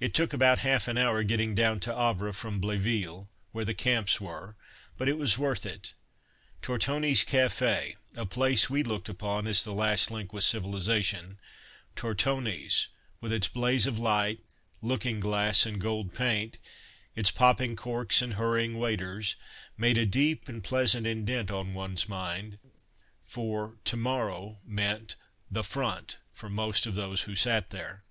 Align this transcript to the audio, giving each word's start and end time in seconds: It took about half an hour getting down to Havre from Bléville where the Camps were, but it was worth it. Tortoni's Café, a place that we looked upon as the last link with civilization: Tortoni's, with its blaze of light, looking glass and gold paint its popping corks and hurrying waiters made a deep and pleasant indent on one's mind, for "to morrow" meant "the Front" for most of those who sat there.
It 0.00 0.14
took 0.14 0.32
about 0.32 0.58
half 0.66 0.88
an 0.88 0.98
hour 0.98 1.22
getting 1.22 1.54
down 1.54 1.78
to 1.86 1.94
Havre 1.96 2.32
from 2.32 2.60
Bléville 2.60 3.28
where 3.52 3.64
the 3.64 3.72
Camps 3.72 4.20
were, 4.20 4.56
but 4.98 5.08
it 5.08 5.16
was 5.16 5.38
worth 5.38 5.64
it. 5.64 5.94
Tortoni's 6.60 7.22
Café, 7.24 7.94
a 8.16 8.26
place 8.26 8.62
that 8.62 8.70
we 8.70 8.82
looked 8.82 9.08
upon 9.08 9.46
as 9.46 9.62
the 9.62 9.72
last 9.72 10.10
link 10.10 10.32
with 10.32 10.42
civilization: 10.42 11.38
Tortoni's, 11.94 12.88
with 13.20 13.32
its 13.32 13.46
blaze 13.46 13.86
of 13.86 13.96
light, 13.96 14.40
looking 14.82 15.20
glass 15.20 15.64
and 15.66 15.80
gold 15.80 16.12
paint 16.16 16.58
its 17.14 17.30
popping 17.30 17.76
corks 17.76 18.20
and 18.20 18.34
hurrying 18.34 18.76
waiters 18.76 19.36
made 19.78 19.96
a 19.98 20.04
deep 20.04 20.48
and 20.48 20.64
pleasant 20.64 21.06
indent 21.06 21.52
on 21.52 21.74
one's 21.74 22.08
mind, 22.08 22.58
for 23.22 23.76
"to 23.84 23.96
morrow" 23.96 24.58
meant 24.66 25.14
"the 25.48 25.62
Front" 25.62 26.16
for 26.32 26.48
most 26.50 26.86
of 26.86 26.96
those 26.96 27.22
who 27.22 27.36
sat 27.36 27.70
there. 27.70 28.02